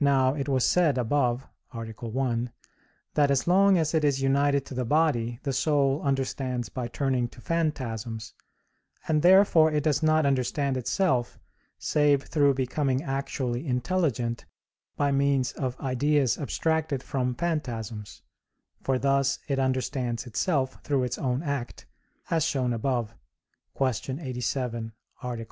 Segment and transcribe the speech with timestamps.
[0.00, 1.80] Now it was said above (A.
[1.82, 2.50] 1),
[3.12, 7.28] that as long as it is united to the body the soul understands by turning
[7.28, 8.32] to phantasms,
[9.06, 11.38] and therefore it does not understand itself
[11.78, 14.46] save through becoming actually intelligent
[14.96, 18.22] by means of ideas abstracted from phantasms;
[18.80, 21.84] for thus it understands itself through its own act,
[22.30, 23.14] as shown above
[23.76, 23.92] (Q.
[24.20, 24.92] 87,
[25.22, 25.26] A.
[25.28, 25.46] 1).